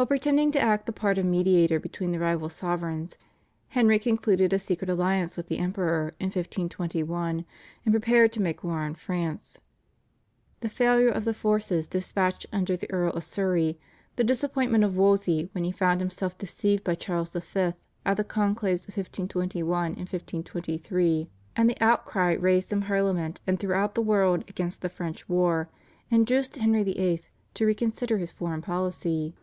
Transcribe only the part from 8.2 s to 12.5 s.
to make war on France. The failure of the forces dispatched